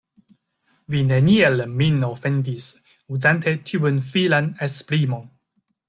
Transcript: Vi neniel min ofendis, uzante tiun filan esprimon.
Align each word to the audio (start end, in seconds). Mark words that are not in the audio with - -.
Vi 0.93 1.01
neniel 1.09 1.61
min 1.81 2.01
ofendis, 2.09 2.71
uzante 3.19 3.55
tiun 3.71 4.01
filan 4.11 4.53
esprimon. 4.69 5.31